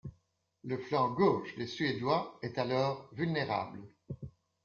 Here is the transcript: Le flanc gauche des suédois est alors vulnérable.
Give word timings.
Le 0.63 0.79
flanc 0.79 1.11
gauche 1.11 1.55
des 1.57 1.67
suédois 1.67 2.39
est 2.41 2.57
alors 2.57 3.07
vulnérable. 3.13 3.83